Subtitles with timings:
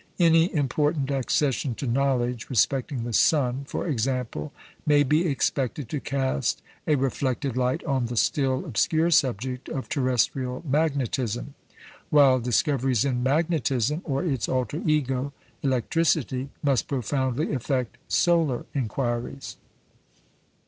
[0.19, 4.51] Any important accession to knowledge respecting the sun, for example,
[4.83, 10.63] may be expected to cast a reflected light on the still obscure subject of terrestrial
[10.67, 11.53] magnetism;
[12.09, 19.57] while discoveries in magnetism or its alter ego electricity must profoundly affect solar inquiries.